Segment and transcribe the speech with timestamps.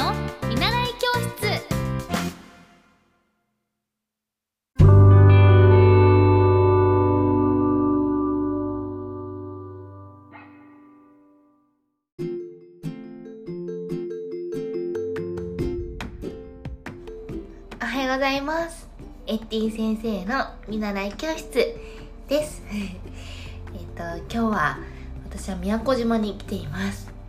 [0.00, 0.14] の
[0.48, 1.62] 見習い教室
[17.82, 18.88] おはようございます。
[19.26, 21.76] エッティ先生の見習い教室
[22.26, 22.62] です。
[22.72, 22.86] え
[23.76, 24.78] っと、今日は
[25.24, 27.19] 私は宮古島に来ています。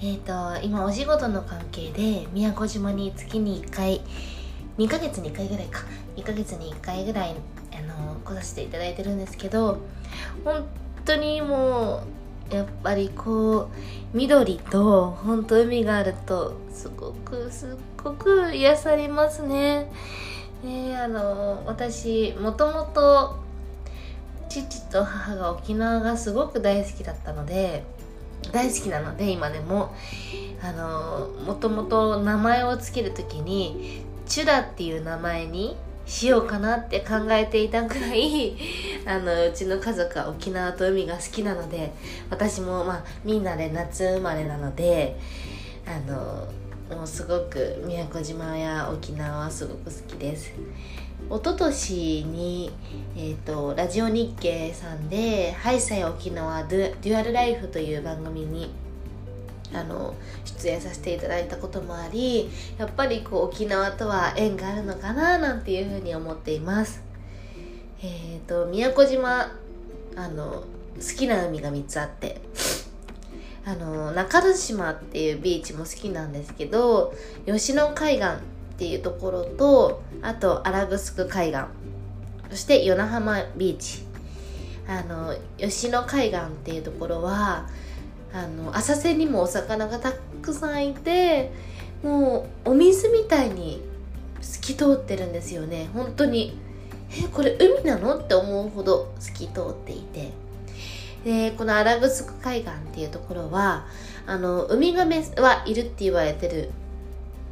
[0.00, 4.00] えっ、と、今お仕事の関係で宮古島に月に1回、
[4.78, 5.80] 2ヶ月に1回ぐらいか、
[6.16, 7.34] 2ヶ月に1回ぐらい、
[7.72, 9.78] あの、来させていただいてるんですけど、
[10.44, 10.64] 本
[11.04, 12.04] 当にも
[12.50, 13.66] う、やっぱりこう、
[14.16, 17.68] 緑と本当海があるとすごくすっ
[18.02, 19.90] ごく癒されますね。
[20.62, 23.36] ねあの私もともと
[24.48, 27.84] 父と母が沖縄がすごく大好きだったので
[28.52, 29.94] 大好きなので今でも。
[30.60, 38.56] あのもともと名前を付ける時にチュラっていう名前にしようかなって考えていたくらい
[39.06, 41.92] あのうちの家族は沖縄と海が好きなので
[42.30, 45.16] 私もまあみんなで夏生まれなので
[45.86, 46.48] あの
[46.96, 50.52] もうすごく宮古島や沖縄はすごく好きです。
[51.26, 52.70] 一昨年に、
[53.16, 58.70] えー、とラジオ日経さんで「ハイサイ沖縄デュデュアルライフ」という番組に
[59.74, 67.02] あの出演させていただいたこともありやっぱりこう沖縄とは縁があるのかななんていうふうに思っています。
[68.02, 69.52] えっ、と宮古島
[70.16, 70.62] あの
[70.98, 72.40] 好きな海が3つあって
[73.64, 77.12] あの中之島っていうビーチも好きなんですけど
[77.44, 78.26] 吉野海岸
[78.78, 81.62] っていうところとあと荒城海岸。
[82.48, 84.04] そして与那浜ビーチ。
[84.86, 87.68] あの吉野海岸っていうところは
[88.32, 91.50] あの浅瀬にもお魚がたくさんいて
[92.04, 93.82] もうお水みたいに
[94.40, 95.88] 透き通ってるんですよね。
[95.92, 96.56] 本当に
[97.10, 98.16] えこれ海なの？
[98.16, 100.30] って思うほど透き通っていて。
[101.24, 103.86] でこの荒城海岸っていうところは
[104.24, 106.70] あのウミガメはいるって言われてる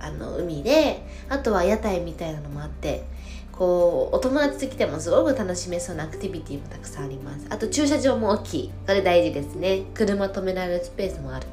[0.00, 3.04] あの海であとは屋台みたいなのもあって
[3.52, 7.46] こうお友達と来てもすごく楽しめそうなアクティビティもたくさんあります。
[7.50, 8.70] あと駐車場も大きい。
[8.86, 9.82] これ大事ですね。
[9.94, 11.46] 車止められるスペースもある。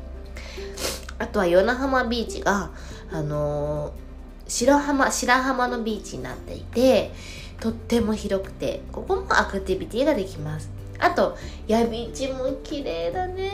[1.20, 2.72] あとは与那浜ビーチが
[3.12, 4.08] あのー
[4.48, 7.12] 白浜白浜のビーチになっていて
[7.60, 10.70] とっても広くてここもアクティビティができます。
[11.00, 11.38] あと
[11.68, 13.52] ヤビチも綺麗だね。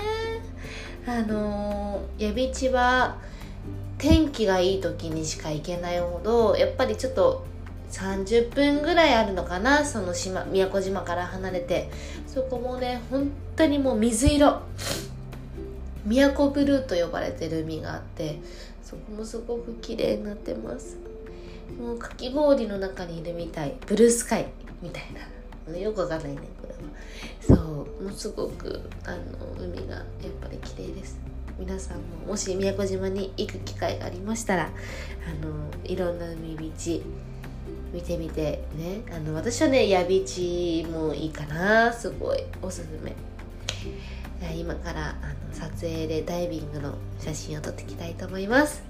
[1.06, 3.18] あのー、ヤビチは
[4.04, 7.46] 天気がいい時にしか行けないほどやっぱりちょっと
[7.90, 11.90] 30分ぐらいあるのかなその島宮古島から離れて。
[12.28, 14.62] そこもね本当にもう水色。
[16.04, 18.42] 宮古ブルーと呼ばれてる海があって
[18.84, 20.98] そこもすごく綺麗になってます。
[21.80, 23.74] もうかき氷の中にいるみたい。
[23.88, 24.48] ブルースカイ
[24.82, 25.04] みたい
[25.72, 25.78] な。
[25.78, 26.74] よくわかんないねこれ
[27.54, 27.56] は。
[27.56, 29.18] そうもうすごくあの
[29.58, 30.04] 海がやっ
[30.42, 31.33] ぱり綺麗です。
[31.60, 37.04] 皆さんももし宮古島に行く機会がありましたらあのいろんな海ビーチ
[37.94, 43.14] 見てみてねあの私はねヤビチもいいかなすごいおすすめ。
[44.40, 48.84] じゃあ今からあの撮影でダイビングの写真を撮っていきたいと思います。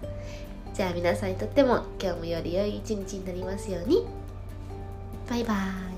[0.73, 4.07] じゃあ皆さんにとっても今日もより良い一日になりますように。
[5.29, 5.92] バイバーイ。